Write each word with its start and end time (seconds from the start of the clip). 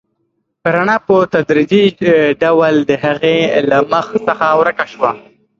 رڼا 0.73 0.97
په 1.07 1.15
تدریجي 1.33 1.83
ډول 2.41 2.73
د 2.89 2.91
هغې 3.03 3.37
له 3.69 3.77
مخ 3.91 4.07
څخه 4.27 4.45
ورکه 4.61 4.85
شوه. 4.93 5.11